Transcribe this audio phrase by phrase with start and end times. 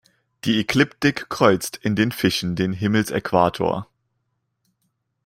[0.45, 3.85] Die Ekliptik kreuzt in den Fischen den Himmelsäquator.